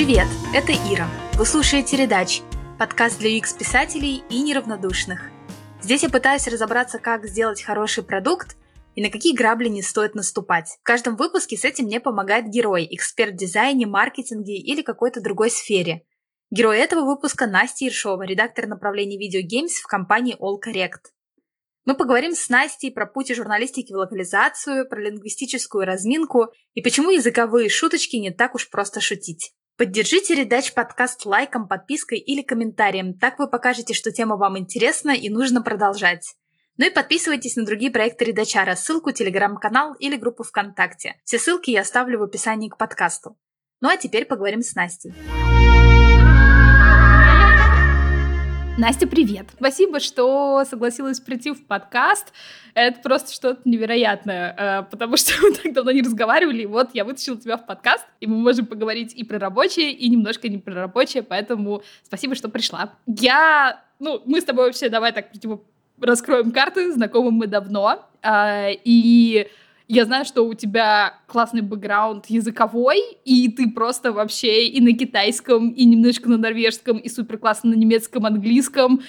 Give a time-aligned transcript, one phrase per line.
[0.00, 1.10] Привет, это Ира.
[1.34, 2.40] Вы слушаете «Редач»–
[2.78, 5.30] подкаст для UX-писателей и неравнодушных.
[5.82, 8.56] Здесь я пытаюсь разобраться, как сделать хороший продукт
[8.94, 10.78] и на какие грабли не стоит наступать.
[10.80, 15.50] В каждом выпуске с этим мне помогает герой, эксперт в дизайне, маркетинге или какой-то другой
[15.50, 16.06] сфере.
[16.50, 21.12] Герой этого выпуска Настя Ершова, редактор направления видеогеймс в компании All Correct.
[21.84, 27.68] Мы поговорим с Настей про путь журналистики в локализацию, про лингвистическую разминку и почему языковые
[27.68, 29.52] шуточки не так уж просто шутить.
[29.80, 33.14] Поддержите Редач подкаст лайком, подпиской или комментарием.
[33.14, 36.34] Так вы покажете, что тема вам интересна и нужно продолжать.
[36.76, 41.16] Ну и подписывайтесь на другие проекты Редачара, ссылку, телеграм-канал или группу ВКонтакте.
[41.24, 43.38] Все ссылки я оставлю в описании к подкасту.
[43.80, 45.14] Ну а теперь поговорим с Настей.
[48.80, 49.46] Настя, привет!
[49.58, 52.32] Спасибо, что согласилась прийти в подкаст.
[52.72, 57.04] Это просто что-то невероятное, э, потому что мы так давно не разговаривали, и вот я
[57.04, 60.72] вытащила тебя в подкаст, и мы можем поговорить и про рабочее, и немножко не про
[60.72, 62.94] рабочее, поэтому спасибо, что пришла.
[63.06, 65.60] Я, ну, мы с тобой вообще давай так, типа,
[66.00, 69.46] раскроем карты, знакомы мы давно, э, и
[69.92, 75.70] я знаю, что у тебя классный бэкграунд языковой, и ты просто вообще и на китайском,
[75.70, 79.00] и немножко на норвежском, и супер классно на немецком, английском.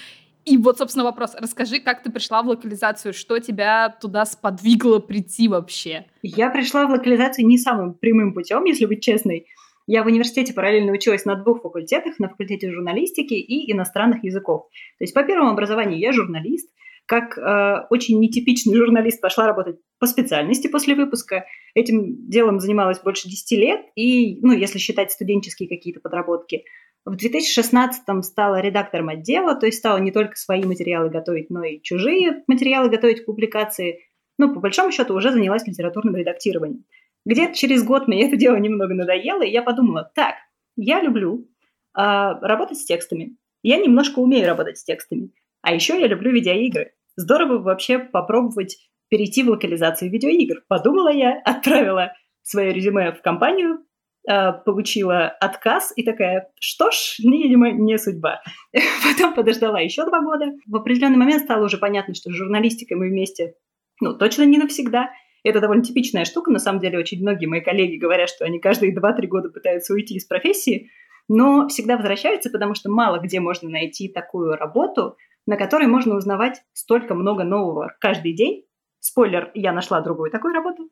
[0.43, 1.35] И вот, собственно, вопрос.
[1.37, 3.13] Расскажи, как ты пришла в локализацию?
[3.13, 6.07] Что тебя туда сподвигло прийти вообще?
[6.23, 9.45] Я пришла в локализацию не самым прямым путем, если быть честной.
[9.85, 14.67] Я в университете параллельно училась на двух факультетах, на факультете журналистики и иностранных языков.
[14.97, 16.71] То есть по первому образованию я журналист,
[17.11, 21.45] как э, очень нетипичный журналист пошла работать по специальности после выпуска.
[21.75, 26.63] Этим делом занималась больше 10 лет, и, ну, если считать студенческие какие-то подработки.
[27.03, 31.81] В 2016-м стала редактором отдела, то есть стала не только свои материалы готовить, но и
[31.81, 33.99] чужие материалы готовить к публикации.
[34.37, 36.85] Ну, по большому счету, уже занялась литературным редактированием.
[37.25, 40.35] Где-то через год мне это дело немного надоело, и я подумала, так,
[40.77, 41.45] я люблю
[41.93, 43.35] э, работать с текстами.
[43.63, 45.31] Я немножко умею работать с текстами.
[45.61, 48.77] А еще я люблю видеоигры здорово вообще попробовать
[49.09, 50.63] перейти в локализацию видеоигр.
[50.67, 53.79] Подумала я, отправила свое резюме в компанию,
[54.27, 58.41] а, получила отказ и такая, что ж, видимо, не судьба.
[59.03, 60.51] Потом подождала еще два года.
[60.65, 63.55] В определенный момент стало уже понятно, что с журналистикой мы вместе,
[63.99, 65.11] ну, точно не навсегда.
[65.43, 66.51] Это довольно типичная штука.
[66.51, 70.15] На самом деле, очень многие мои коллеги говорят, что они каждые 2-3 года пытаются уйти
[70.15, 70.91] из профессии,
[71.27, 75.17] но всегда возвращаются, потому что мало где можно найти такую работу–
[75.51, 78.63] на которой можно узнавать столько много нового каждый день.
[79.01, 80.89] Спойлер, я нашла другую такую работу.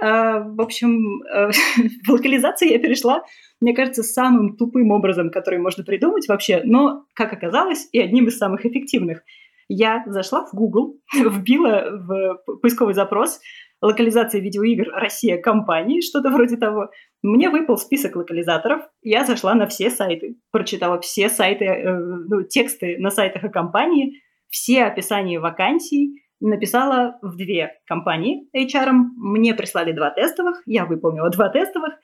[0.00, 1.50] А, в общем, э,
[2.06, 3.24] в локализации я перешла,
[3.60, 8.38] мне кажется, самым тупым образом, который можно придумать вообще, но, как оказалось, и одним из
[8.38, 9.24] самых эффективных.
[9.66, 13.40] Я зашла в Google, вбила в поисковый запрос
[13.82, 16.90] локализация видеоигр «Россия» компании, что-то вроде того.
[17.26, 22.98] Мне выпал список локализаторов, я зашла на все сайты, прочитала все сайты, э, ну, тексты
[22.98, 28.92] на сайтах о компании, все описания вакансий, написала в две компании HR.
[29.16, 31.94] Мне прислали два тестовых, я выполнила два тестовых.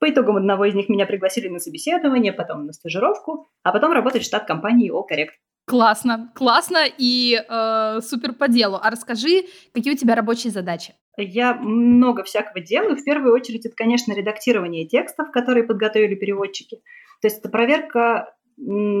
[0.00, 4.22] По итогам одного из них меня пригласили на собеседование, потом на стажировку, а потом работать
[4.22, 5.34] в штат компании All Correct.
[5.66, 8.80] Классно, классно и э, супер по делу.
[8.82, 10.94] А расскажи, какие у тебя рабочие задачи?
[11.16, 12.96] Я много всякого делаю.
[12.96, 16.76] В первую очередь, это, конечно, редактирование текстов, которые подготовили переводчики.
[17.20, 18.34] То есть это проверка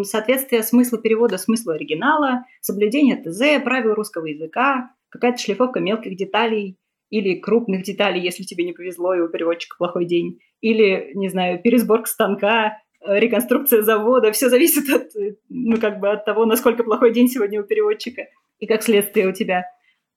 [0.02, 6.76] соответствия смысла перевода смыслу оригинала, соблюдение ТЗ, правил русского языка, какая-то шлифовка мелких деталей
[7.10, 11.60] или крупных деталей, если тебе не повезло, и у переводчика плохой день, или, не знаю,
[11.62, 14.32] пересборка станка, э, реконструкция завода.
[14.32, 15.10] Все зависит от,
[15.48, 18.26] ну, как бы от того, насколько плохой день сегодня у переводчика
[18.58, 19.66] и как следствие у тебя.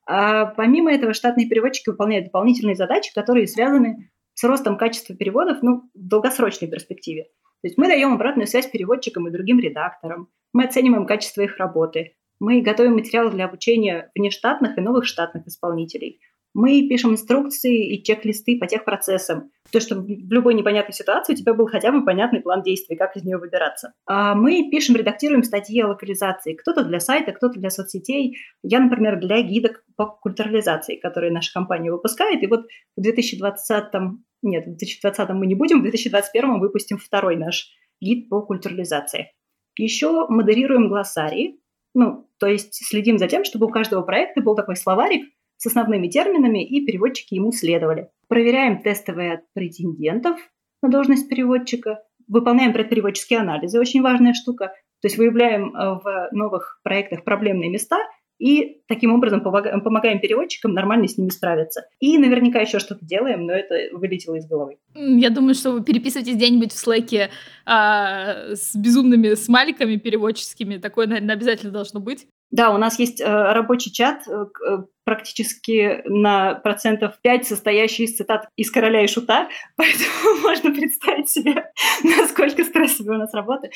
[0.07, 5.89] А помимо этого, штатные переводчики выполняют дополнительные задачи, которые связаны с ростом качества переводов ну,
[5.93, 7.23] в долгосрочной перспективе.
[7.23, 12.15] То есть мы даем обратную связь переводчикам и другим редакторам, мы оцениваем качество их работы,
[12.39, 16.21] мы готовим материалы для обучения внештатных и новых штатных исполнителей,
[16.57, 21.53] мы пишем инструкции и чек-листы по техпроцессам, то, чтобы в любой непонятной ситуации у тебя
[21.53, 23.93] был хотя бы понятный план действий, как из нее выбираться.
[24.07, 26.55] А мы пишем, редактируем статьи о локализации.
[26.55, 28.37] Кто-то для сайта, кто-то для соцсетей.
[28.63, 32.41] Я, например, для гидок по культурализации, которые наша компания выпускает.
[32.41, 32.65] И вот
[32.95, 33.93] в 2020
[34.41, 37.69] нет, в 2020 мы не будем, в 2021 выпустим второй наш
[38.01, 39.31] гид по культурализации.
[39.77, 41.59] Еще модерируем глоссарии,
[41.93, 46.07] ну, то есть следим за тем, чтобы у каждого проекта был такой словарик, с основными
[46.07, 48.09] терминами, и переводчики ему следовали.
[48.27, 50.39] Проверяем тестовые претендентов
[50.81, 54.73] на должность переводчика, выполняем предпереводческие анализы, очень важная штука.
[55.01, 57.97] То есть выявляем э, в новых проектах проблемные места
[58.39, 61.87] и таким образом помогаем переводчикам нормально с ними справиться.
[61.99, 64.77] И наверняка еще что-то делаем, но это вылетело из головы.
[64.95, 67.29] Я думаю, что вы переписываетесь где-нибудь в слэке
[67.65, 70.77] а, с безумными смайликами переводческими.
[70.77, 72.27] Такое, наверное, обязательно должно быть.
[72.51, 78.15] Да, у нас есть э, рабочий чат, э, э, практически на процентов 5 состоящий из
[78.15, 81.71] цитат из «Короля и Шута», поэтому можно представить себе,
[82.03, 83.67] насколько стрессовая у нас работа.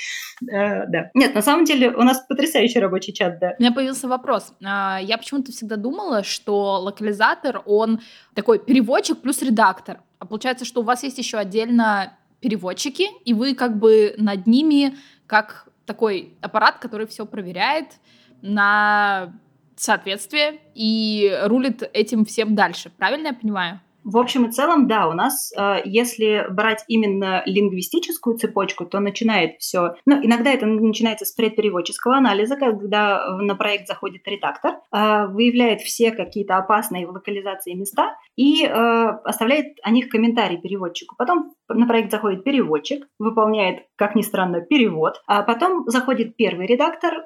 [0.49, 1.11] Э, да.
[1.13, 3.55] Нет, на самом деле у нас потрясающий рабочий чат, да.
[3.57, 4.53] У меня появился вопрос.
[4.63, 7.99] А, я почему-то всегда думала, что локализатор, он
[8.35, 9.99] такой переводчик плюс редактор.
[10.19, 14.95] А получается, что у вас есть еще отдельно переводчики, и вы как бы над ними
[15.27, 17.87] как такой аппарат, который все проверяет,
[18.41, 19.33] на
[19.75, 22.91] соответствие и рулит этим всем дальше.
[22.97, 23.79] Правильно я понимаю?
[24.03, 29.59] В общем и целом, да, у нас, э, если брать именно лингвистическую цепочку, то начинает
[29.59, 35.81] все, ну, иногда это начинается с предпереводческого анализа, когда на проект заходит редактор, э, выявляет
[35.81, 41.15] все какие-то опасные в локализации места и э, оставляет о них комментарий переводчику.
[41.17, 47.25] Потом на проект заходит переводчик, выполняет, как ни странно, перевод, а потом заходит первый редактор,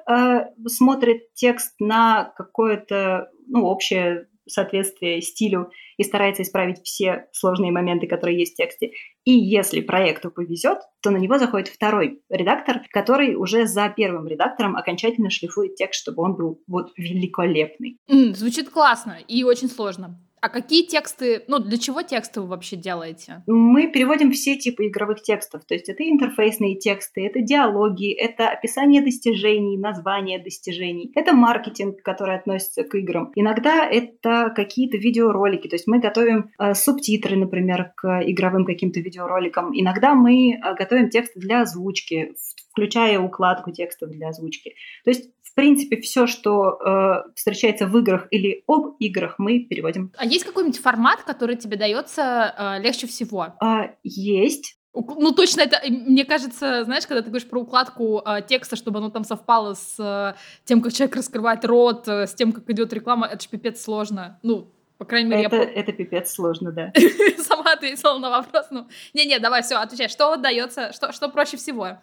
[0.66, 8.38] смотрит текст на какое-то ну, общее соответствие стилю и старается исправить все сложные моменты, которые
[8.38, 8.92] есть в тексте.
[9.24, 14.76] И если проекту повезет, то на него заходит второй редактор, который уже за первым редактором
[14.76, 17.98] окончательно шлифует текст, чтобы он был вот великолепный.
[18.10, 20.20] Mm, звучит классно и очень сложно.
[20.40, 23.42] А какие тексты, ну, для чего тексты вы вообще делаете?
[23.46, 25.64] Мы переводим все типы игровых текстов.
[25.64, 31.10] То есть это интерфейсные тексты, это диалоги, это описание достижений, название достижений.
[31.14, 33.32] Это маркетинг, который относится к играм.
[33.34, 35.68] Иногда это какие-то видеоролики.
[35.68, 39.70] То есть мы готовим э, субтитры, например, к игровым каким-то видеороликам.
[39.78, 42.34] Иногда мы э, готовим тексты для озвучки,
[42.70, 44.74] включая укладку текстов для озвучки.
[45.04, 50.12] То есть принципе, все, что э, встречается в играх или об играх, мы переводим.
[50.16, 53.54] А есть какой-нибудь формат, который тебе дается э, легче всего?
[53.60, 54.78] А, есть.
[54.94, 59.10] Ну, точно это, мне кажется, знаешь, когда ты говоришь про укладку э, текста, чтобы оно
[59.10, 63.26] там совпало с э, тем, как человек раскрывает рот, э, с тем, как идет реклама,
[63.26, 64.38] это же пипец сложно.
[64.42, 65.64] Ну, по крайней мере, это, я...
[65.64, 66.92] Это пипец сложно, да.
[67.38, 68.66] Сама ответила на вопрос.
[68.70, 70.08] Ну, не-не, давай, все, отвечай.
[70.08, 71.98] Что отдается, что, что проще всего?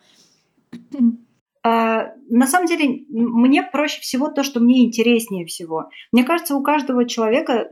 [1.64, 5.90] А, на самом деле, мне проще всего то, что мне интереснее всего.
[6.12, 7.70] Мне кажется, у каждого человека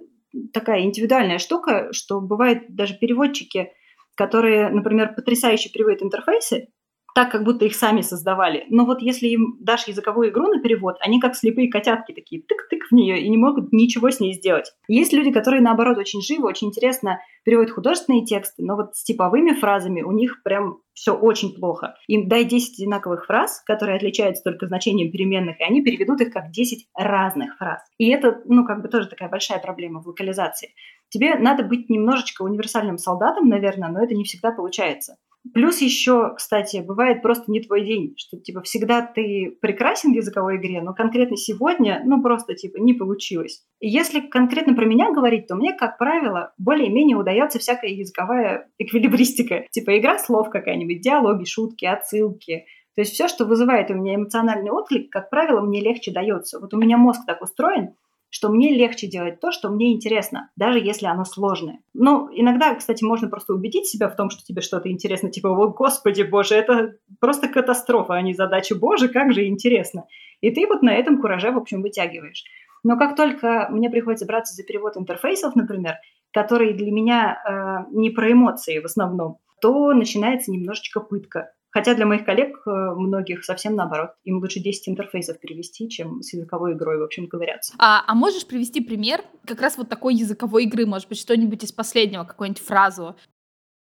[0.53, 3.71] такая индивидуальная штука, что бывают даже переводчики,
[4.15, 6.67] которые, например, потрясающе переводят интерфейсы,
[7.15, 8.65] так, как будто их сами создавали.
[8.69, 12.87] Но вот если им дашь языковую игру на перевод, они как слепые котятки такие, тык-тык
[12.89, 14.71] в нее и не могут ничего с ней сделать.
[14.87, 19.53] Есть люди, которые, наоборот, очень живо, очень интересно переводят художественные тексты, но вот с типовыми
[19.53, 21.95] фразами у них прям все очень плохо.
[22.07, 26.51] Им дай 10 одинаковых фраз, которые отличаются только значением переменных, и они переведут их как
[26.51, 27.81] 10 разных фраз.
[27.97, 30.73] И это, ну, как бы тоже такая большая проблема в локализации.
[31.09, 35.17] Тебе надо быть немножечко универсальным солдатом, наверное, но это не всегда получается.
[35.53, 40.57] Плюс еще, кстати, бывает просто не твой день, что типа всегда ты прекрасен в языковой
[40.57, 43.63] игре, но конкретно сегодня, ну просто типа не получилось.
[43.79, 49.65] И если конкретно про меня говорить, то мне, как правило, более-менее удается всякая языковая эквилибристика,
[49.71, 52.65] типа игра слов какая-нибудь, диалоги, шутки, отсылки.
[52.95, 56.59] То есть все, что вызывает у меня эмоциональный отклик, как правило, мне легче дается.
[56.59, 57.95] Вот у меня мозг так устроен,
[58.31, 61.79] что мне легче делать то, что мне интересно, даже если оно сложное.
[61.93, 65.67] Ну, иногда, кстати, можно просто убедить себя в том, что тебе что-то интересно, типа, о,
[65.67, 70.05] господи, боже, это просто катастрофа, а не задача, боже, как же интересно.
[70.39, 72.45] И ты вот на этом кураже, в общем, вытягиваешь.
[72.83, 75.95] Но как только мне приходится браться за перевод интерфейсов, например,
[76.31, 81.51] которые для меня э, не про эмоции в основном, то начинается немножечко пытка.
[81.71, 84.11] Хотя для моих коллег э, многих совсем наоборот.
[84.25, 87.73] Им лучше 10 интерфейсов перевести, чем с языковой игрой, в общем, ковыряться.
[87.79, 90.85] А, а можешь привести пример как раз вот такой языковой игры?
[90.85, 93.15] Может быть, что-нибудь из последнего, какую-нибудь фразу?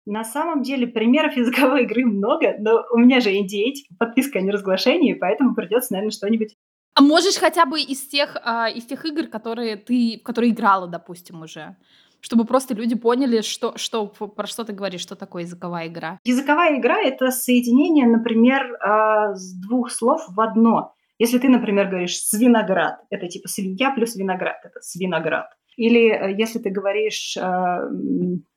[0.04, 5.14] На самом деле примеров языковой игры много, но у меня же NDA, подписка о неразглашении,
[5.14, 6.56] поэтому придется, наверное, что-нибудь
[6.94, 10.88] а можешь хотя бы из тех, а, из тех игр, которые ты, в которые играла,
[10.88, 11.76] допустим, уже?
[12.20, 16.18] Чтобы просто люди поняли, что, что, про что ты говоришь, что такое языковая игра.
[16.24, 20.92] Языковая игра— это соединение, например, а, с двух слов в одно.
[21.18, 25.48] Если ты, например, говоришь «свиноград», это типа свинья плюс виноград, это свиноград.
[25.76, 27.88] Или э, если ты говоришь, а,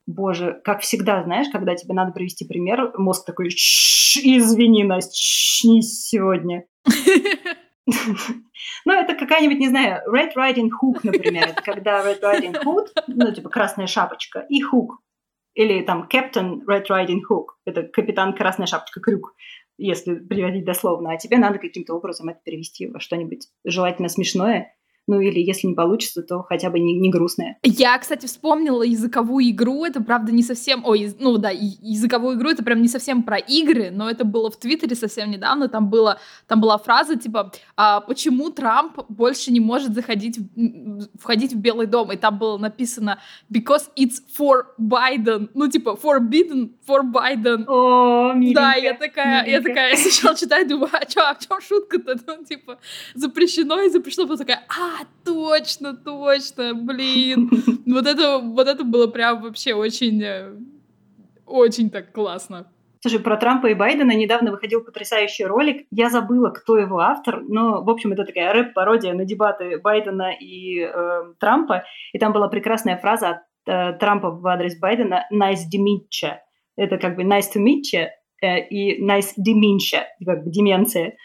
[0.05, 6.65] боже, как всегда, знаешь, когда тебе надо привести пример, мозг такой «извини, Настя, не сегодня».
[7.87, 11.49] Ну, это какая-нибудь, не знаю, Red Riding Hook, например.
[11.49, 14.97] Это когда Red Riding Hood, ну, типа красная шапочка, и Hook.
[15.53, 17.47] Или там Captain Red Riding Hook.
[17.65, 19.35] Это капитан красная шапочка, крюк,
[19.77, 21.11] если переводить дословно.
[21.11, 24.75] А тебе надо каким-то образом это перевести во что-нибудь желательно смешное.
[25.11, 27.57] Ну или если не получится, то хотя бы не, не грустная.
[27.63, 29.83] Я, кстати, вспомнила языковую игру.
[29.83, 30.85] Это, правда, не совсем...
[30.85, 34.57] Ой, ну да, языковую игру, это прям не совсем про игры, но это было в
[34.57, 35.67] Твиттере совсем недавно.
[35.67, 40.39] Там, было, там была фраза типа а, «Почему Трамп больше не может заходить,
[41.19, 43.19] входить в Белый дом?» И там было написано
[43.53, 45.49] «Because it's for Biden».
[45.53, 47.65] Ну типа «Forbidden for Biden».
[47.67, 51.45] О, миленько, Да, я такая, я такая, я сначала читаю, думаю, а чё, а в
[51.45, 52.15] чем шутка-то?
[52.25, 52.79] Ну, типа,
[53.13, 54.27] запрещено и запрещено.
[54.27, 57.49] Потом такая, а, точно, точно, блин.
[57.85, 60.53] Вот это, вот это было прям вообще очень, э,
[61.45, 62.67] очень так классно.
[63.01, 65.87] Слушай, про Трампа и Байдена недавно выходил потрясающий ролик.
[65.89, 70.81] Я забыла, кто его автор, но, в общем, это такая рэп-пародия на дебаты Байдена и
[70.81, 71.83] э, Трампа.
[72.13, 76.33] И там была прекрасная фраза от э, Трампа в адрес Байдена «nice you».
[76.77, 78.07] Это как бы «nice to meet you»
[78.43, 81.17] э, и «nice dementia», как бы деменция.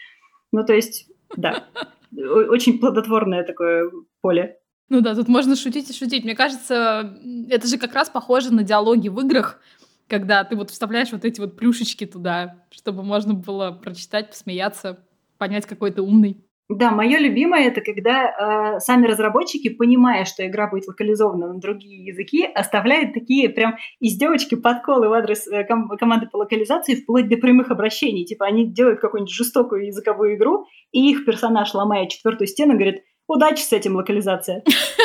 [0.51, 1.67] Ну, то есть, да,
[2.11, 4.59] очень плодотворное такое поле.
[4.89, 6.23] Ну да, тут можно шутить и шутить.
[6.23, 9.59] Мне кажется, это же как раз похоже на диалоги в играх,
[10.07, 15.05] когда ты вот вставляешь вот эти вот плюшечки туда, чтобы можно было прочитать, посмеяться,
[15.37, 16.46] понять, какой ты умный.
[16.69, 22.03] Да, мое любимое это когда э, сами разработчики, понимая, что игра будет локализована на другие
[22.03, 27.37] языки, оставляют такие прям издевочки, подколы в адрес э, ком- команды по локализации вплоть до
[27.37, 28.25] прямых обращений.
[28.25, 33.61] Типа они делают какую-нибудь жестокую языковую игру, и их персонаж, ломая четвертую стену, говорит, удачи
[33.61, 34.61] с этим локализация.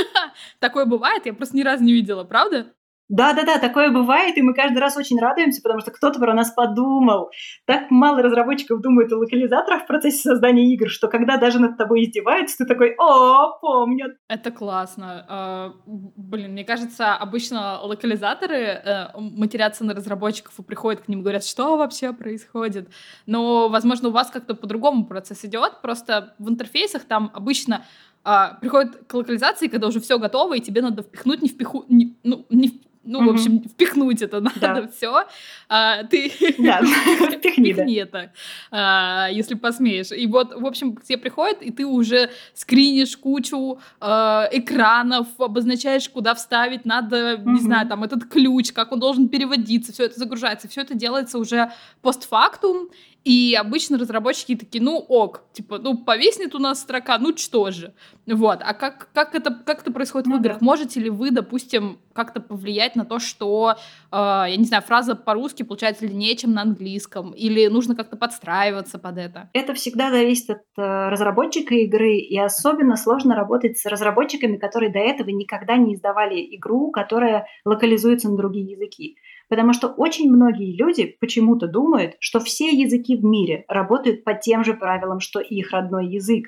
[0.58, 2.72] Такое бывает, я просто ни разу не видела, правда?
[3.12, 7.30] Да-да-да, такое бывает, и мы каждый раз очень радуемся, потому что кто-то про нас подумал.
[7.66, 12.04] Так мало разработчиков думают о локализаторах в процессе создания игр, что когда даже над тобой
[12.04, 15.74] издеваются, ты такой «О, помнят!» Это классно.
[15.86, 21.22] Uh, блин, мне кажется, обычно локализаторы uh, матерятся на разработчиков и приходят к ним и
[21.22, 22.88] говорят, что вообще происходит.
[23.26, 27.84] Но, возможно, у вас как-то по-другому процесс идет, просто в интерфейсах там обычно
[28.24, 32.16] а, приходит к локализации, когда уже все готово, и тебе надо впихнуть, не впиху, не,
[32.22, 33.28] ну, не, ну, угу.
[33.28, 34.88] в общем, впихнуть это надо да.
[34.88, 35.24] все.
[35.68, 36.80] А, ты да.
[37.32, 38.32] впихни, впихни это,
[38.70, 40.12] а, если посмеешь.
[40.12, 46.08] И вот, в общем, к тебе приходит, и ты уже скринишь кучу а, экранов, обозначаешь,
[46.08, 47.50] куда вставить надо, угу.
[47.50, 51.38] не знаю, там этот ключ, как он должен переводиться, все это загружается, все это делается
[51.38, 52.88] уже постфактум,
[53.24, 57.94] и обычно разработчики такие, ну ок, типа, ну повиснет у нас строка, ну что же.
[58.26, 58.60] Вот.
[58.62, 60.58] А как, как, это, как это происходит ну, в играх?
[60.58, 60.64] Да.
[60.64, 63.76] Можете ли вы, допустим, как-то повлиять на то, что,
[64.10, 67.32] э, я не знаю, фраза по-русски получается длиннее, чем на английском?
[67.32, 69.50] Или нужно как-то подстраиваться под это?
[69.52, 74.98] Это всегда зависит от э, разработчика игры, и особенно сложно работать с разработчиками, которые до
[74.98, 79.16] этого никогда не издавали игру, которая локализуется на другие языки.
[79.52, 84.64] Потому что очень многие люди почему-то думают, что все языки в мире работают по тем
[84.64, 86.46] же правилам, что и их родной язык.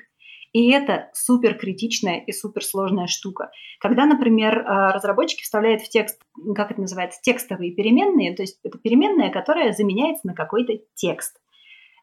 [0.53, 3.51] И это супер критичная и супер сложная штука.
[3.79, 6.19] Когда, например, э, разработчики вставляют в текст,
[6.55, 11.39] как это называется, текстовые переменные, то есть это переменная, которая заменяется на какой-то текст.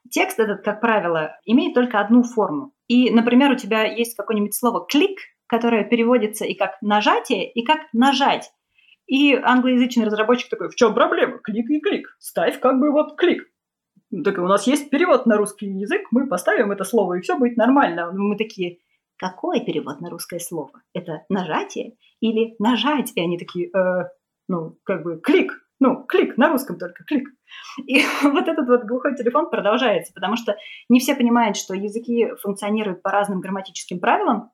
[0.09, 2.75] Текст этот, как правило, имеет только одну форму.
[2.87, 5.19] И, например, у тебя есть какое-нибудь слово «клик»,
[5.49, 8.53] которое переводится и как «нажатие», и как «нажать».
[9.07, 11.39] И англоязычный разработчик такой, в чем проблема?
[11.39, 12.17] Клик и клик.
[12.19, 13.49] Ставь как бы вот клик.
[14.11, 17.39] Ну, так у нас есть перевод на русский язык, мы поставим это слово, и все
[17.39, 18.13] будет нормально.
[18.13, 18.79] Мы такие,
[19.17, 20.83] какой перевод на русское слово?
[20.93, 23.13] Это нажатие или нажать?
[23.15, 24.09] И они такие, э,
[24.49, 27.29] ну, как бы клик, ну, клик, на русском только, клик.
[27.87, 30.57] И вот этот вот глухой телефон продолжается, потому что
[30.89, 34.51] не все понимают, что языки функционируют по разным грамматическим правилам,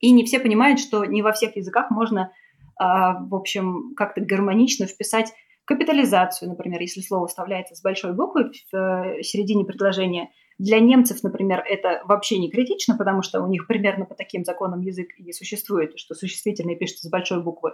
[0.00, 2.30] и не все понимают, что не во всех языках можно
[2.78, 5.32] в общем, как-то гармонично вписать
[5.68, 10.30] капитализацию, например, если слово вставляется с большой буквы в э, середине предложения.
[10.58, 14.80] Для немцев, например, это вообще не критично, потому что у них примерно по таким законам
[14.80, 17.72] язык и существует, что существительное пишется с большой буквы.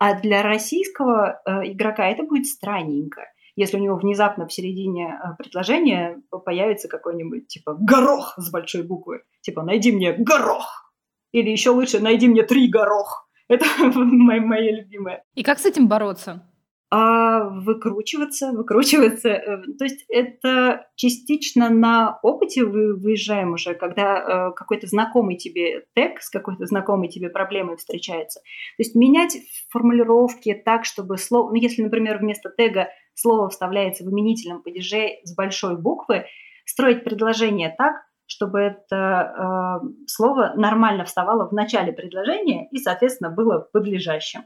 [0.00, 3.22] А для российского э, игрока это будет странненько,
[3.54, 9.22] если у него внезапно в середине э, предложения появится какой-нибудь типа горох с большой буквы.
[9.42, 10.92] Типа найди мне горох.
[11.30, 13.27] Или еще лучше найди мне три горох.
[13.48, 15.24] Это моя, моя любимая.
[15.34, 16.42] И как с этим бороться?
[16.90, 19.28] А выкручиваться, выкручиваться.
[19.28, 25.84] Э, то есть это частично на опыте вы выезжаем уже, когда э, какой-то знакомый тебе
[25.94, 28.40] тег с какой-то знакомой тебе проблемой встречается.
[28.40, 29.36] То есть менять
[29.68, 35.34] формулировки так, чтобы слово, ну если, например, вместо тега слово вставляется в именительном падеже с
[35.34, 36.24] большой буквы,
[36.64, 43.68] строить предложение так, чтобы это э, слово нормально вставало в начале предложения и, соответственно, было
[43.72, 44.42] подлежащим.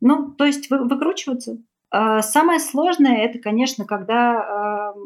[0.00, 1.58] Ну, то есть вы, выкручиваться.
[1.92, 5.00] Э, самое сложное это, конечно, когда э,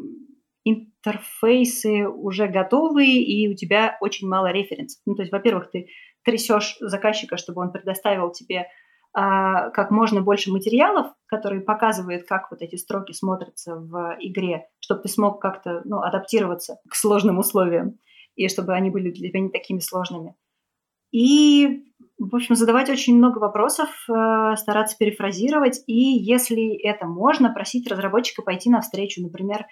[0.65, 4.99] интерфейсы уже готовы и у тебя очень мало референсов.
[5.05, 5.89] Ну, то есть, во-первых, ты
[6.23, 8.67] трясешь заказчика, чтобы он предоставил тебе
[9.13, 15.09] как можно больше материалов, которые показывают, как вот эти строки смотрятся в игре, чтобы ты
[15.09, 17.97] смог как-то ну, адаптироваться к сложным условиям,
[18.35, 20.35] и чтобы они были для тебя не такими сложными.
[21.11, 21.85] И,
[22.19, 28.43] в общем, задавать очень много вопросов, э, стараться перефразировать, и если это можно, просить разработчика
[28.43, 29.21] пойти навстречу.
[29.21, 29.65] Например,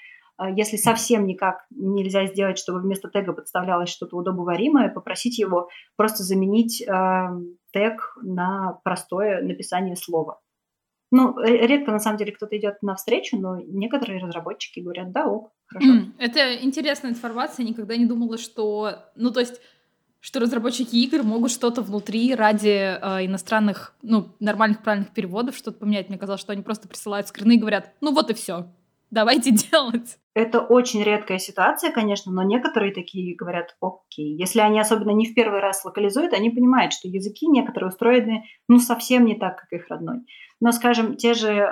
[0.55, 6.81] если совсем никак нельзя сделать, чтобы вместо тега подставлялось что-то удобоваримое, попросить его просто заменить
[6.81, 7.27] э,
[7.71, 10.39] тег на простое написание слова.
[11.09, 15.87] Ну, редко, на самом деле, кто-то идет навстречу, но некоторые разработчики говорят, да, ок, хорошо.
[16.17, 19.05] Это интересная информация, никогда не думала, что...
[19.15, 19.61] Ну, то есть
[20.19, 26.09] что разработчики игр могут что-то внутри ради э, иностранных, ну, нормальных, правильных переводов что-то поменять.
[26.09, 28.67] Мне казалось, что они просто присылают скрины и говорят, ну вот и все,
[29.11, 30.17] давайте делать.
[30.37, 34.37] Это очень редкая ситуация, конечно, но некоторые такие говорят, окей.
[34.37, 38.77] Если они особенно не в первый раз локализуют, они понимают, что языки некоторые устроены, ну,
[38.77, 40.19] совсем не так, как их родной.
[40.59, 41.65] Но, скажем, те же э,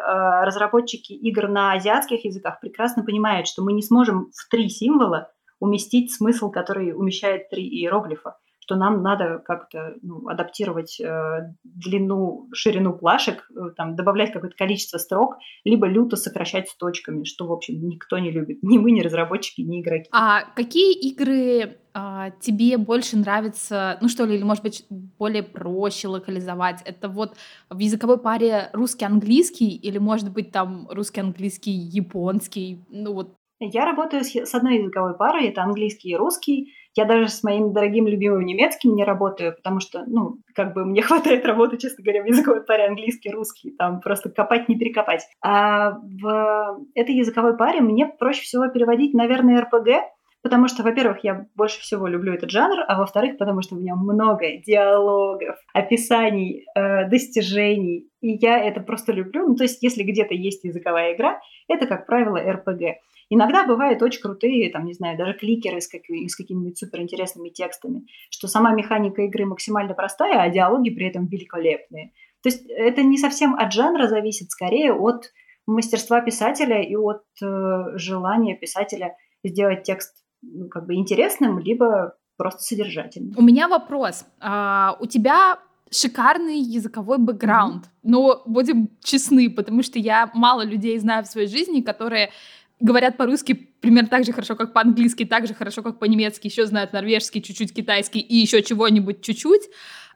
[0.44, 6.12] разработчики игр на азиатских языках прекрасно понимают, что мы не сможем в три символа уместить
[6.12, 13.48] смысл, который умещает три иероглифа что нам надо как-то ну, адаптировать э, длину, ширину плашек,
[13.56, 18.18] э, там, добавлять какое-то количество строк, либо люто сокращать с точками, что, в общем, никто
[18.18, 18.64] не любит.
[18.64, 20.10] Ни мы, ни разработчики, ни игроки.
[20.12, 26.08] А какие игры а, тебе больше нравится, ну что ли, или, может быть, более проще
[26.08, 26.82] локализовать?
[26.86, 27.36] Это вот
[27.70, 32.84] в языковой паре русский-английский или, может быть, там русский-английский, японский?
[32.90, 33.36] Ну вот.
[33.60, 36.74] Я работаю с, с одной языковой парой, это английский и русский.
[36.96, 41.02] Я даже с моим дорогим любимым немецким не работаю, потому что, ну, как бы мне
[41.04, 45.28] хватает работы, честно говоря, в языковой паре английский, русский, там просто копать, не перекопать.
[45.44, 49.90] А в этой языковой паре мне проще всего переводить, наверное, РПГ,
[50.46, 53.98] потому что, во-первых, я больше всего люблю этот жанр, а во-вторых, потому что в нем
[53.98, 59.48] много диалогов, описаний, э, достижений, и я это просто люблю.
[59.48, 63.00] Ну, то есть, если где-то есть языковая игра, это, как правило, РПГ.
[63.30, 68.06] Иногда бывают очень крутые, там, не знаю, даже кликеры с, какими- с какими-нибудь суперинтересными текстами,
[68.30, 72.12] что сама механика игры максимально простая, а диалоги при этом великолепные.
[72.44, 75.32] То есть это не совсем от жанра зависит, скорее от
[75.66, 82.62] мастерства писателя и от э, желания писателя сделать текст ну, как бы интересным, либо просто
[82.62, 83.34] содержательным.
[83.38, 84.26] У меня вопрос.
[84.40, 85.60] А, у тебя
[85.92, 87.86] шикарный языковой бэкграунд.
[87.86, 87.90] Mm-hmm.
[88.04, 92.32] Но будем честны, потому что я мало людей знаю в своей жизни, которые
[92.80, 96.94] говорят по-русски примерно так же хорошо, как по-английски, так же хорошо, как по-немецки, еще знают
[96.94, 99.70] норвежский, чуть-чуть китайский и еще чего-нибудь чуть-чуть.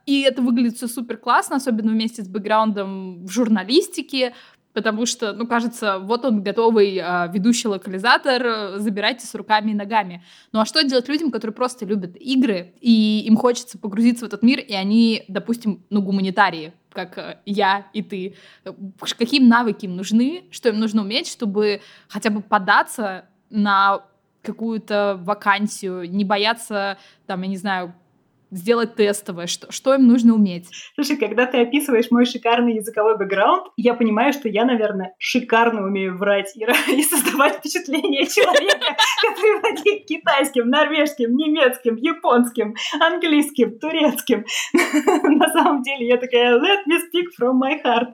[0.06, 4.34] И это выглядит все супер классно, особенно вместе с бэкграундом в журналистике,
[4.74, 10.24] потому что, ну, кажется, вот он готовый э, ведущий локализатор, забирайте с руками и ногами.
[10.52, 14.42] Ну а что делать людям, которые просто любят игры, и им хочется погрузиться в этот
[14.42, 18.36] мир, и они, допустим, ну, гуманитарии, как э, я и ты,
[19.18, 24.04] какие навыки им нужны, что им нужно уметь, чтобы хотя бы податься на
[24.42, 27.94] какую-то вакансию, не бояться, там, я не знаю,
[28.52, 30.68] сделать тестовое, что, что им нужно уметь.
[30.96, 36.18] Слушай, когда ты описываешь мой шикарный языковой бэкграунд, я понимаю, что я, наверное, шикарно умею
[36.18, 44.46] врать и, и создавать впечатление человека, который владеет китайским, норвежским, немецким, японским, английским, турецким.
[45.24, 48.14] На самом деле я такая, let me speak from my heart.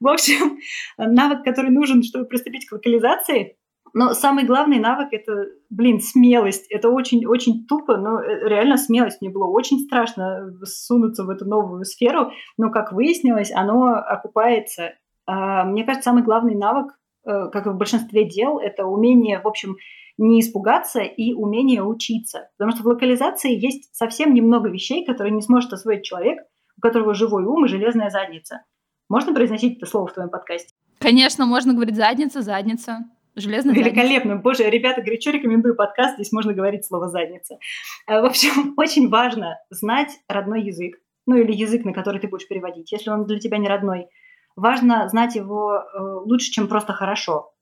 [0.00, 0.58] В общем,
[0.98, 3.56] навык, который нужен, чтобы приступить к локализации,
[3.94, 6.66] но самый главный навык– это, блин, смелость.
[6.70, 9.20] Это очень-очень тупо, но э, реально смелость.
[9.20, 14.94] Мне было очень страшно сунуться в эту новую сферу, но, как выяснилось, оно окупается.
[15.26, 16.92] А, мне кажется, самый главный навык,
[17.26, 19.76] э, как и в большинстве дел, это умение, в общем,
[20.18, 22.50] не испугаться и умение учиться.
[22.58, 26.38] Потому что в локализации есть совсем немного вещей, которые не сможет освоить человек,
[26.76, 28.64] у которого живой ум и железная задница.
[29.08, 30.74] Можно произносить это слово в твоем подкасте?
[30.98, 33.06] Конечно, можно говорить задница, задница.
[33.36, 34.36] Железная Великолепно.
[34.36, 37.58] Боже, ребята, горячо рекомендую подкаст, здесь можно говорить слово «задница».
[38.06, 42.48] Э, в общем, очень важно знать родной язык, ну или язык, на который ты будешь
[42.48, 44.08] переводить, если он для тебя не родной.
[44.56, 47.52] Важно знать его э, лучше, чем просто хорошо.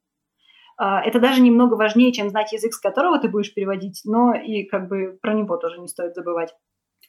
[0.81, 4.64] Э, это даже немного важнее, чем знать язык, с которого ты будешь переводить, но и
[4.64, 6.54] как бы про него тоже не стоит забывать.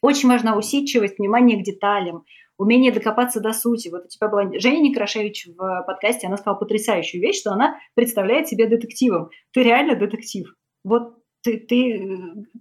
[0.01, 2.25] Очень важна усидчивость, внимание к деталям,
[2.59, 3.87] умение докопаться до сути.
[3.87, 8.47] Вот у тебя была Женя Некрашевич в подкасте, она сказала потрясающую вещь, что она представляет
[8.47, 9.29] себя детективом.
[9.51, 10.53] Ты реально детектив.
[10.83, 12.17] Вот ты, ты э,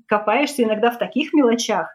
[0.07, 1.89] копаешься иногда в таких мелочах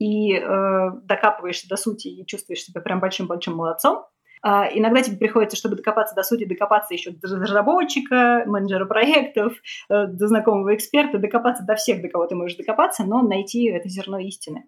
[0.00, 4.04] и э, докапываешься до сути и чувствуешь себя прям большим-большим молодцом.
[4.42, 9.54] А иногда тебе приходится, чтобы докопаться до сути, докопаться еще до разработчика, менеджера проектов,
[9.88, 13.88] э, до знакомого эксперта, докопаться до всех, до кого ты можешь докопаться, но найти это
[13.88, 14.64] зерно истины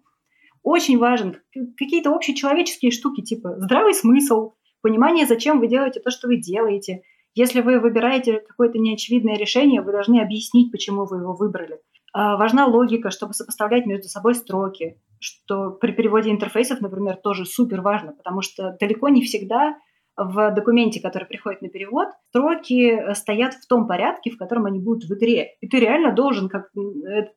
[0.67, 1.37] очень важен.
[1.77, 7.01] Какие-то общечеловеческие штуки, типа здравый смысл, понимание, зачем вы делаете то, что вы делаете.
[7.35, 11.79] Если вы выбираете какое-то неочевидное решение, вы должны объяснить, почему вы его выбрали.
[12.13, 17.81] А, важна логика, чтобы сопоставлять между собой строки, что при переводе интерфейсов, например, тоже супер
[17.81, 19.77] важно, потому что далеко не всегда
[20.17, 24.79] в документе, который приходит на перевод, строки э, стоят в том порядке, в котором они
[24.79, 25.49] будут в игре.
[25.61, 26.71] И ты реально должен, как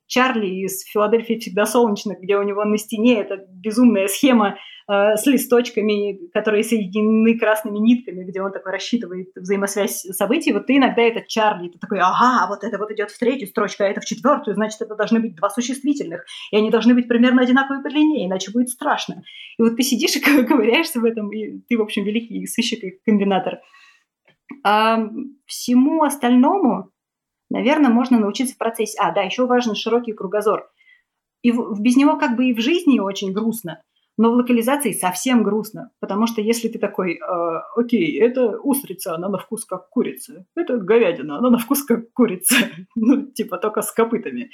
[0.07, 4.57] Чарли из «Филадельфии всегда солнечно», где у него на стене эта безумная схема
[4.91, 10.53] э, с листочками, которые соединены красными нитками, где он такой рассчитывает взаимосвязь событий.
[10.53, 13.85] Вот ты иногда этот Чарли, ты такой, ага, вот это вот идет в третью строчку,
[13.85, 17.43] а это в четвертую, значит, это должны быть два существительных, и они должны быть примерно
[17.43, 19.23] одинаковые по длине, иначе будет страшно.
[19.59, 22.99] И вот ты сидишь и ковыряешься в этом, и ты, в общем, великий сыщик и
[23.05, 23.61] комбинатор.
[24.65, 25.09] А
[25.47, 26.91] всему остальному,
[27.51, 28.99] наверное, можно научиться в процессе.
[28.99, 30.69] А, да, еще важен широкий кругозор.
[31.43, 33.83] И в, без него как бы и в жизни очень грустно,
[34.17, 39.29] но в локализации совсем грустно, потому что если ты такой, э, окей, это устрица, она
[39.29, 42.57] на вкус как курица, это говядина, она на вкус как курица,
[42.95, 44.51] ну, типа только с копытами.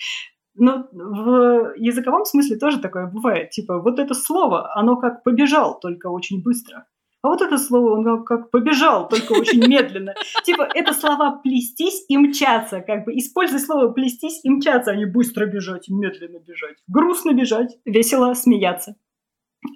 [0.58, 6.06] Но в языковом смысле тоже такое бывает, типа вот это слово, оно как побежал, только
[6.06, 6.86] очень быстро.
[7.26, 10.14] А вот это слово, он как побежал, только очень медленно.
[10.44, 12.80] Типа, это слова плестись и мчаться.
[12.80, 16.76] Как бы используй слово плестись и мчаться, а не быстро бежать, медленно бежать.
[16.86, 18.94] Грустно бежать, весело смеяться.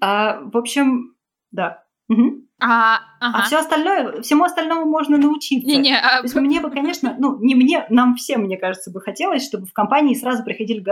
[0.01, 1.15] А, в общем,
[1.51, 1.85] да.
[2.09, 2.45] Угу.
[2.63, 3.39] А, ага.
[3.39, 5.67] а все остальное, всему остальному можно научиться.
[5.67, 6.19] Не, не, а...
[6.19, 9.67] То есть мне бы, конечно, ну, не мне, нам всем, мне кажется, бы хотелось, чтобы
[9.67, 10.85] в компании сразу приходили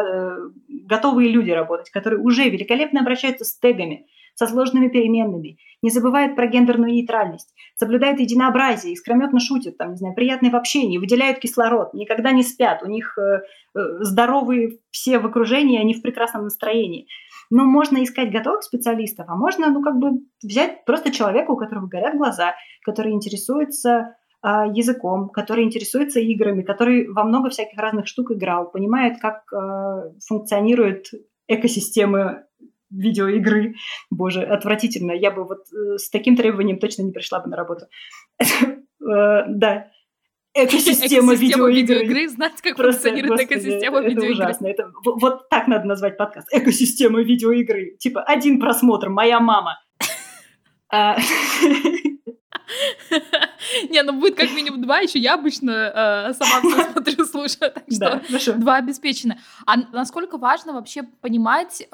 [0.69, 6.47] готовые люди работать, которые уже великолепно обращаются с тегами, со сложными переменными, не забывают про
[6.47, 12.31] гендерную нейтральность, соблюдают единообразие, искрометно шутят, там, не знаю, приятные в общении, выделяют кислород, никогда
[12.31, 13.41] не спят, у них э,
[13.75, 17.09] э, здоровые все в окружении, они в прекрасном настроении.
[17.51, 21.87] Но можно искать готовых специалистов, а можно, ну, как бы взять просто человека, у которого
[21.87, 28.33] горят глаза, который интересуется э, языком, который интересуется играми, который во много всяких разных штук
[28.33, 31.07] играл, понимает, как э, функционирует
[31.49, 32.45] экосистемы
[32.91, 33.75] видеоигры.
[34.11, 35.13] Боже, отвратительно.
[35.13, 37.87] Я бы вот э, с таким требованием точно не пришла бы на работу.
[39.01, 39.87] Э, да,
[40.55, 42.29] экосистема, видеоигры.
[42.29, 44.33] Знать, как Просто, функционирует господи, экосистема это видеоигры.
[44.33, 44.67] ужасно.
[44.67, 46.49] Это, вот так надо назвать подкаст.
[46.53, 47.97] Экосистема видеоигры.
[47.99, 49.79] Типа один просмотр, моя мама.
[50.91, 51.19] А,
[53.91, 57.85] Не, ну будет как минимум два, еще я обычно э, сама все смотрю, слушаю, так
[58.41, 59.39] что два обеспечены.
[59.67, 61.87] А насколько важно вообще понимать,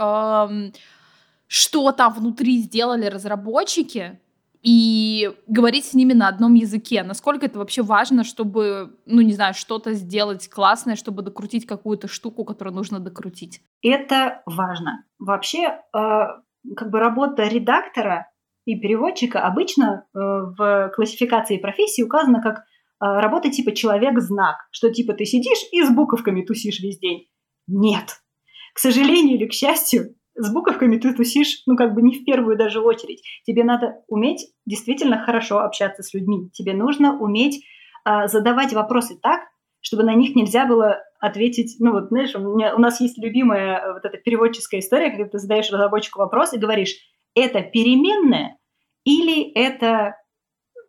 [1.46, 4.20] что там внутри сделали разработчики,
[4.64, 7.03] и говорить с ними на одном языке.
[7.03, 12.44] Насколько это вообще важно, чтобы, ну, не знаю, что-то сделать классное, чтобы докрутить какую-то штуку,
[12.44, 13.61] которую нужно докрутить?
[13.83, 15.05] Это важно.
[15.18, 18.31] Вообще, э, как бы работа редактора
[18.64, 22.62] и переводчика обычно э, в классификации профессии указано как э,
[23.00, 27.29] работа типа человек-знак, что типа ты сидишь и с буковками тусишь весь день.
[27.66, 28.22] Нет.
[28.72, 32.56] К сожалению или к счастью, с буковками ты тусишь, ну, как бы не в первую
[32.56, 33.22] даже очередь.
[33.44, 36.50] Тебе надо уметь действительно хорошо общаться с людьми.
[36.52, 37.64] Тебе нужно уметь
[38.04, 39.40] э, задавать вопросы так,
[39.80, 41.76] чтобы на них нельзя было ответить.
[41.78, 45.26] Ну, вот, знаешь, у, меня, у нас есть любимая э, вот эта переводческая история, когда
[45.26, 46.96] ты задаешь разработчику вопрос и говоришь,
[47.34, 48.58] это переменная
[49.04, 50.16] или это,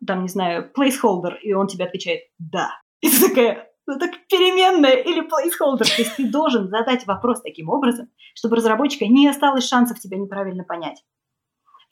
[0.06, 2.70] там, не знаю, placeholder, и он тебе отвечает «да».
[3.02, 5.84] И ты такая, ну так переменная или placeholder.
[5.84, 10.64] То есть ты должен задать вопрос таким образом, чтобы разработчика не осталось шансов тебя неправильно
[10.64, 11.02] понять.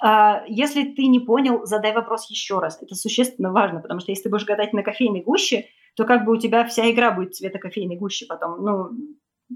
[0.03, 2.83] А, если ты не понял, задай вопрос еще раз.
[2.83, 6.33] Это существенно важно, потому что если ты будешь гадать на кофейной гуще, то как бы
[6.33, 8.63] у тебя вся игра будет цвета кофейной гущи потом.
[8.63, 8.91] Ну,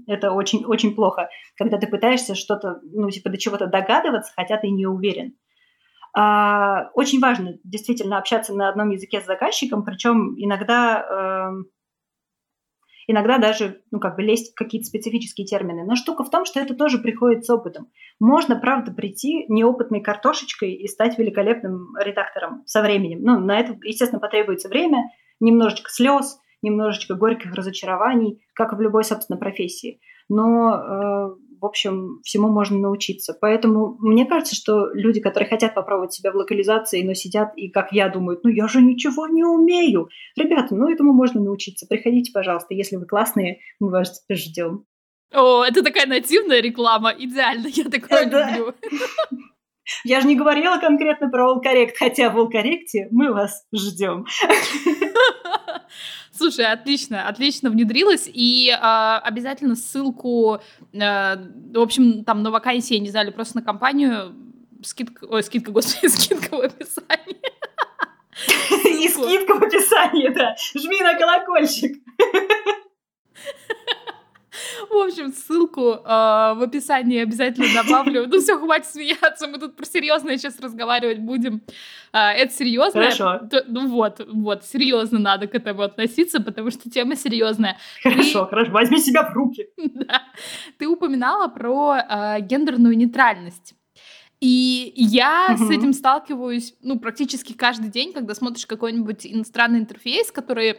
[0.07, 4.69] это очень, очень плохо, когда ты пытаешься что-то, ну, типа, до чего-то догадываться, хотя ты
[4.69, 5.33] не уверен.
[6.17, 11.63] А, очень важно действительно общаться на одном языке с заказчиком, причем иногда, э,
[13.09, 15.83] иногда даже, ну, как бы лезть в какие-то специфические термины.
[15.83, 17.87] Но штука в том, что это тоже приходит с опытом.
[18.19, 23.23] Можно, правда, прийти неопытной картошечкой и стать великолепным редактором со временем.
[23.23, 29.03] Ну, на это, естественно, потребуется время, немножечко слез, немножечко горьких разочарований, как и в любой,
[29.03, 29.99] собственно, профессии.
[30.29, 33.37] Но, э, в общем, всему можно научиться.
[33.39, 37.91] Поэтому мне кажется, что люди, которые хотят попробовать себя в локализации, но сидят и, как
[37.91, 40.09] я, думают, ну я же ничего не умею.
[40.35, 41.87] Ребята, ну этому можно научиться.
[41.87, 44.85] Приходите, пожалуйста, если вы классные, мы вас ждем.
[45.33, 48.73] О, это такая нативная реклама, идеально, я такое люблю.
[50.03, 54.25] Я же не говорила конкретно про Волкоррект, хотя в Волкорректе мы вас ждем.
[56.39, 58.29] Слушай, отлично, отлично внедрилась.
[58.33, 60.61] И э, обязательно ссылку,
[60.93, 64.33] э, в общем, там на вакансии, не знаю, просто на компанию,
[64.81, 67.41] скидка, ой, скидка, господи, скидка в описании.
[69.03, 70.55] И скидка в описании, да.
[70.73, 71.97] Жми на колокольчик.
[74.89, 78.27] В общем, ссылку э, в описании обязательно добавлю.
[78.27, 81.61] Ну все, хватит смеяться, мы тут про серьезное сейчас разговаривать будем.
[82.13, 83.01] Э, это серьезно.
[83.01, 83.41] Хорошо.
[83.67, 87.77] Ну вот, вот, серьезно надо к этому относиться, потому что тема серьезная.
[88.03, 88.49] Хорошо, Ты...
[88.49, 89.67] хорошо, возьми себя в руки.
[89.99, 90.21] Да.
[90.77, 93.75] Ты упоминала про э, гендерную нейтральность.
[94.39, 95.65] И я угу.
[95.65, 100.77] с этим сталкиваюсь, ну, практически каждый день, когда смотришь какой-нибудь иностранный интерфейс, который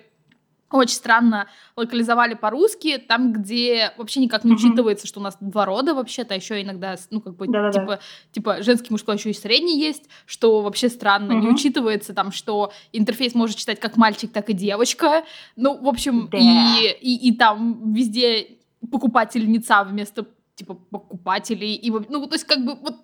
[0.79, 5.95] очень странно локализовали по-русски, там, где вообще никак не учитывается, что у нас два рода
[5.95, 7.81] вообще-то, еще иногда, ну, как бы, Да-да-да.
[7.81, 8.01] типа,
[8.33, 13.35] типа, женский, мужской, еще и средний есть, что вообще странно, не учитывается там, что интерфейс
[13.35, 15.25] может читать как мальчик, так и девочка,
[15.57, 16.39] ну, в общем, да.
[16.39, 18.59] и, и, и там везде
[18.91, 20.27] покупательница вместо
[20.61, 22.97] типа покупателей и ну то есть как бы вот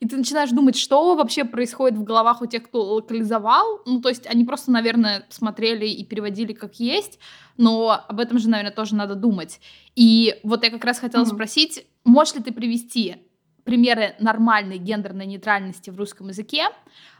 [0.00, 3.82] и ты начинаешь думать что вообще происходит в головах у тех кто локализовал.
[3.86, 7.18] Ну то есть они просто наверное смотрели и переводили как есть
[7.56, 9.60] но об этом же наверное тоже надо думать.
[9.94, 11.34] И вот я как раз хотела mm-hmm.
[11.34, 13.16] спросить можешь ли ты привести
[13.62, 16.68] примеры нормальной гендерной нейтральности в русском языке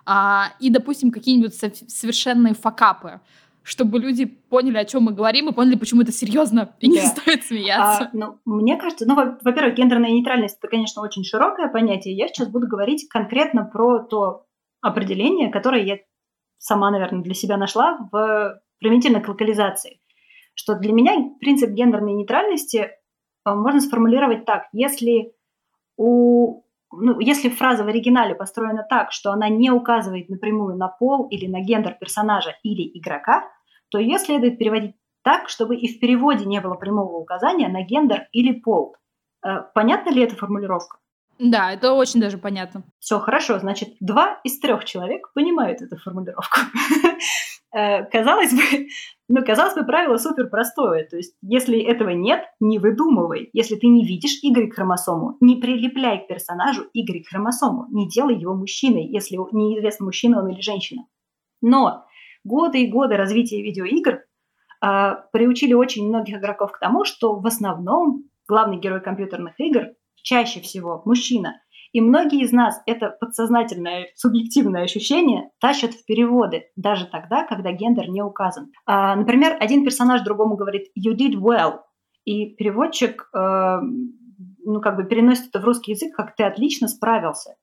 [0.05, 3.21] а, и допустим какие-нибудь совершенные факапы
[3.65, 6.93] чтобы люди поняли, о чем мы говорим, и поняли, почему это серьезно, и да.
[6.93, 8.05] не стоит смеяться.
[8.05, 12.15] А, ну, мне кажется, ну, во-первых, гендерная нейтральность это, конечно, очень широкое понятие.
[12.15, 14.45] Я сейчас буду говорить конкретно про то
[14.83, 15.99] определение, которое я
[16.59, 19.99] сама, наверное, для себя нашла в применительно к локализации.
[20.55, 22.91] Что для меня принцип гендерной нейтральности э,
[23.55, 24.67] можно сформулировать так.
[24.73, 25.33] Если
[25.97, 31.27] у ну, если фраза в оригинале построена так, что она не указывает напрямую на пол
[31.29, 33.51] или на гендер персонажа или игрока,
[33.95, 38.27] то ее следует переводить так, чтобы и в переводе не было прямого указания на гендер
[38.33, 38.97] или пол.
[39.47, 40.99] Э, понятна ли эта формулировка?
[41.39, 42.83] Да, это очень даже понятно.
[42.99, 46.59] Все хорошо, значит, два из трех человек понимают эту формулировку.
[47.77, 48.87] Э, казалось бы,
[49.29, 51.09] ну, казалось бы, правило супер простое.
[51.09, 53.51] То есть, если этого нет, не выдумывай.
[53.53, 57.87] Если ты не видишь Y-хромосому, не прилепляй к персонажу Y-хромосому.
[57.91, 61.07] Не делай его мужчиной, если неизвестно, мужчина он или женщина.
[61.63, 62.05] Но
[62.45, 64.21] годы и годы развития видеоигр
[64.85, 70.61] э, приучили очень многих игроков к тому, что в основном главный герой компьютерных игр чаще
[70.61, 71.61] всего мужчина.
[71.93, 78.09] И многие из нас это подсознательное, субъективное ощущение тащат в переводы, даже тогда, когда гендер
[78.09, 78.73] не указан.
[78.85, 81.83] А, например, один персонаж другому говорит «you did well»,
[82.25, 83.79] и переводчик э,
[84.65, 87.55] ну, как бы переносит это в русский язык, как «ты отлично справился».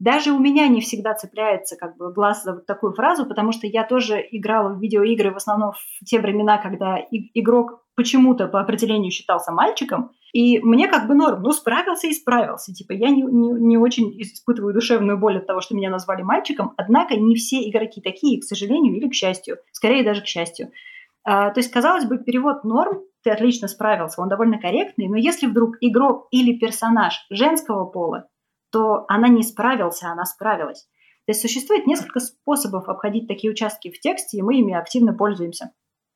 [0.00, 3.66] Даже у меня не всегда цепляется как бы глаз за вот такую фразу, потому что
[3.66, 9.10] я тоже играла в видеоигры в основном в те времена, когда игрок почему-то по определению
[9.10, 12.72] считался мальчиком, и мне как бы норм, ну, справился и справился.
[12.72, 16.72] Типа, я не, не, не очень испытываю душевную боль от того, что меня назвали мальчиком,
[16.78, 19.58] однако не все игроки такие, к сожалению, или к счастью.
[19.70, 20.70] Скорее даже к счастью.
[21.24, 25.46] А, то есть, казалось бы, перевод норм, ты отлично справился, он довольно корректный, но если
[25.46, 28.28] вдруг игрок или персонаж женского пола,
[28.70, 30.86] то она не справился, она справилась.
[31.26, 35.72] То есть существует несколько способов обходить такие участки в тексте, и мы ими активно пользуемся.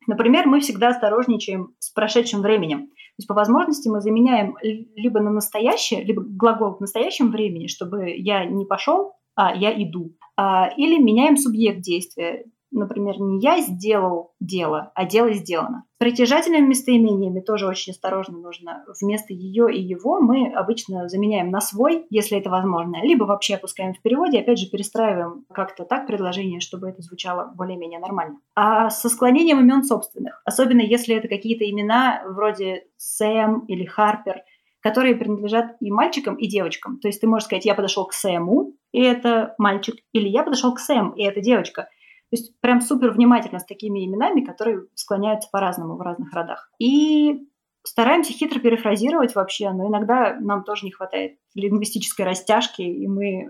[0.07, 2.87] Например, мы всегда осторожничаем с прошедшим временем.
[2.87, 8.13] То есть по возможности мы заменяем либо на настоящее, либо глагол в настоящем времени, чтобы
[8.15, 10.15] я не пошел, а я иду.
[10.37, 15.85] А, или меняем субъект действия например, не я сделал дело, а дело сделано.
[15.95, 18.83] С притяжательными местоимениями тоже очень осторожно нужно.
[19.01, 23.93] Вместо ее и его мы обычно заменяем на свой, если это возможно, либо вообще опускаем
[23.93, 28.39] в переводе, опять же перестраиваем как-то так предложение, чтобы это звучало более-менее нормально.
[28.55, 34.41] А со склонением имен собственных, особенно если это какие-то имена вроде Сэм или Харпер,
[34.85, 36.99] которые принадлежат и мальчикам, и девочкам.
[36.99, 40.75] То есть ты можешь сказать, я подошел к Сэму, и это мальчик, или я подошел
[40.75, 41.89] к Сэм, и это девочка.
[42.31, 46.71] То есть прям супер внимательно с такими именами, которые склоняются по-разному в разных родах.
[46.79, 47.47] И
[47.83, 53.49] стараемся хитро перефразировать вообще, но иногда нам тоже не хватает лингвистической растяжки, и мы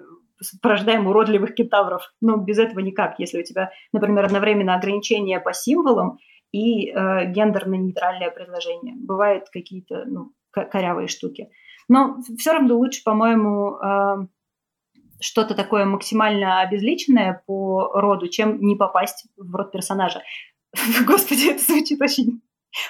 [0.61, 2.13] порождаем уродливых кентавров.
[2.21, 3.19] Но без этого никак.
[3.19, 6.17] Если у тебя, например, одновременно ограничения по символам
[6.51, 8.95] и э, гендерно-нейтральное предложение.
[8.97, 11.49] Бывают какие-то ну, корявые штуки.
[11.87, 14.27] Но все равно лучше, по-моему, э,
[15.21, 20.21] что-то такое максимально обезличенное по роду, чем не попасть в род персонажа.
[21.05, 22.41] Господи, это звучит очень,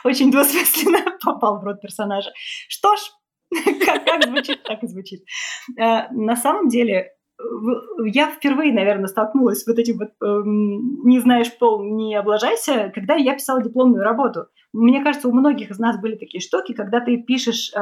[0.03, 2.31] очень двусмысленно, попал в род персонажа.
[2.67, 2.99] Что ж,
[3.85, 5.23] как, как звучит, так и звучит.
[5.79, 7.11] Э, на самом деле,
[8.06, 13.15] я впервые, наверное, столкнулась с вот этим вот э, «не знаешь пол, не облажайся», когда
[13.15, 14.48] я писала дипломную работу.
[14.74, 17.80] Мне кажется, у многих из нас были такие штуки, когда ты пишешь, э,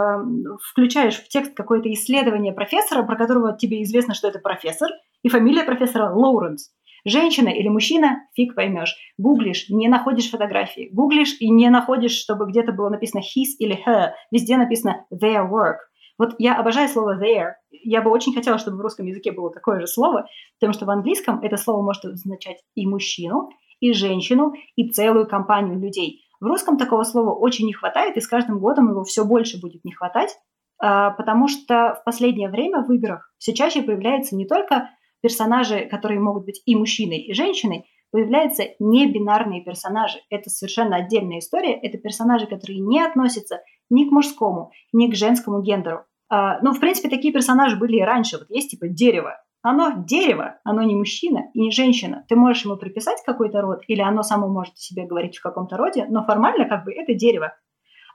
[0.69, 4.89] включаешь в текст какое-то исследование профессора, про которого тебе известно, что это профессор,
[5.23, 6.71] и фамилия профессора Лоуренс.
[7.05, 8.95] Женщина или мужчина, фиг поймешь.
[9.17, 10.89] Гуглишь, не находишь фотографии.
[10.91, 14.11] Гуглишь и не находишь, чтобы где-то было написано his или her.
[14.31, 15.77] Везде написано their work.
[16.17, 17.53] Вот я обожаю слово there.
[17.71, 20.27] Я бы очень хотела, чтобы в русском языке было такое же слово,
[20.59, 23.49] потому что в английском это слово может означать и мужчину,
[23.79, 26.21] и женщину, и целую компанию людей.
[26.39, 29.83] В русском такого слова очень не хватает, и с каждым годом его все больше будет
[29.85, 30.37] не хватать,
[30.77, 34.89] а, потому что в последнее время в играх все чаще появляются не только
[35.21, 40.19] персонажи, которые могут быть и мужчиной, и женщиной, появляются небинарные персонажи.
[40.29, 41.73] Это совершенно отдельная история.
[41.73, 46.05] Это персонажи, которые не относятся ни к мужскому, ни к женскому гендеру.
[46.29, 48.37] А, ну, в принципе, такие персонажи были и раньше.
[48.37, 49.41] Вот есть типа дерево.
[49.63, 52.23] Оно дерево, оно не мужчина и не женщина.
[52.29, 56.05] Ты можешь ему приписать какой-то род, или оно само может себе говорить в каком-то роде,
[56.09, 57.53] но формально как бы это дерево.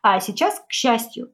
[0.03, 1.33] А сейчас, к счастью,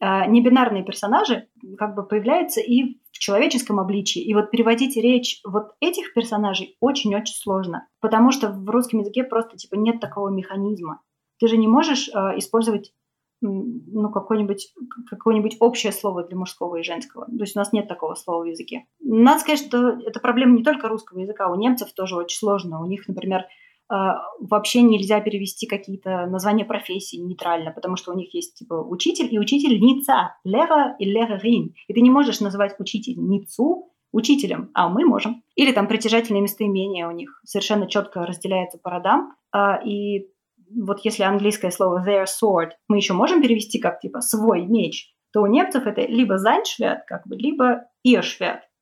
[0.00, 4.22] небинарные персонажи как бы появляются и в человеческом обличии.
[4.22, 9.56] И вот переводить речь вот этих персонажей очень-очень сложно, потому что в русском языке просто
[9.56, 11.00] типа нет такого механизма.
[11.38, 12.92] Ты же не можешь э, использовать
[13.40, 14.72] ну, какое-нибудь
[15.08, 17.26] какое общее слово для мужского и женского.
[17.26, 18.86] То есть у нас нет такого слова в языке.
[19.00, 22.80] Надо сказать, что это проблема не только русского языка, у немцев тоже очень сложно.
[22.80, 23.46] У них, например, а,
[23.88, 29.38] вообще нельзя перевести какие-то названия профессий нейтрально, потому что у них есть типа учитель и
[29.38, 31.74] учительница, лера и лерерин.
[31.86, 35.42] И ты не можешь называть учительницу учителем, а мы можем.
[35.56, 39.34] Или там притяжательные местоимения у них совершенно четко разделяются по родам.
[39.52, 40.28] А, и
[40.70, 45.42] вот если английское слово their sword мы еще можем перевести как типа свой меч, то
[45.42, 46.62] у немцев это либо sein
[47.06, 48.22] как бы, либо ihr.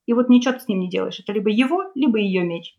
[0.07, 1.21] И вот ничего ты с ним не делаешь.
[1.21, 2.77] Это либо его, либо ее меч.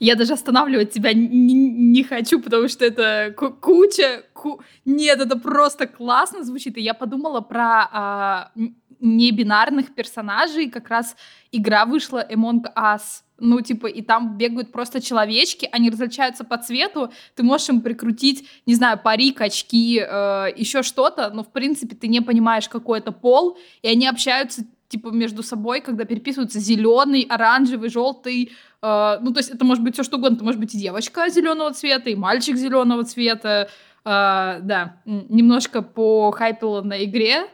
[0.00, 4.24] Я даже останавливать тебя не, не хочу, потому что это куча...
[4.32, 4.62] Ку...
[4.86, 6.78] Нет, это просто классно звучит.
[6.78, 8.50] И я подумала про а,
[8.98, 10.70] небинарных персонажей.
[10.70, 11.16] Как раз
[11.52, 13.22] игра вышла Among Us.
[13.38, 18.46] Ну, типа, и там бегают просто человечки, они различаются по цвету, ты можешь им прикрутить,
[18.66, 23.12] не знаю, парик, очки, э, еще что-то, но, в принципе, ты не понимаешь, какой это
[23.12, 28.52] пол, и они общаются типа между собой, когда переписываются зеленый, оранжевый, желтый.
[28.82, 30.34] Э, ну, то есть это может быть все что угодно.
[30.36, 33.68] Это может быть и девочка зеленого цвета, и мальчик зеленого цвета.
[34.04, 37.46] Э, да, немножко по хайпила на игре.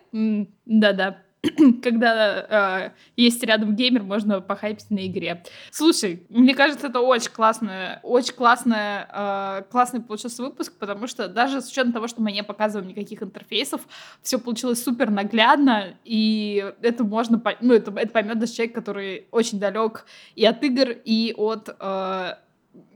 [0.65, 1.19] Да-да.
[1.83, 5.43] когда э, есть рядом геймер, можно похайпить на игре.
[5.71, 11.61] Слушай, мне кажется, это очень классная, очень классная, э, классный получился выпуск, потому что даже
[11.61, 13.83] с учетом того, что мы не показываем никаких интерфейсов,
[14.23, 19.59] все получилось супер наглядно, и это можно, ну, это, это поймет даже человек, который очень
[19.59, 22.35] далек и от игр, и от э,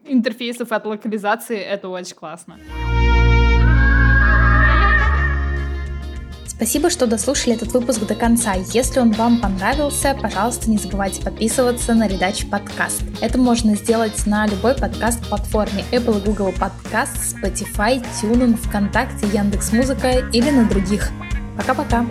[0.04, 2.58] интерфейсов, и от локализации, это очень классно.
[6.60, 8.52] Спасибо, что дослушали этот выпуск до конца.
[8.52, 13.02] Если он вам понравился, пожалуйста, не забывайте подписываться на Редач подкаст.
[13.22, 20.68] Это можно сделать на любой подкаст-платформе Apple Google Podcast, Spotify, TuneIn, ВКонтакте, Яндекс.Музыка или на
[20.68, 21.08] других.
[21.56, 22.04] Пока-пока!